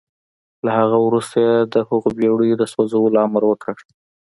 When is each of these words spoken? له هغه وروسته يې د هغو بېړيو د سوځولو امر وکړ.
له 0.65 0.71
هغه 0.79 0.97
وروسته 1.07 1.35
يې 1.45 1.55
د 1.73 1.75
هغو 1.87 2.09
بېړيو 2.17 2.59
د 2.59 2.63
سوځولو 2.73 3.17
امر 3.27 3.43
وکړ. 3.47 3.75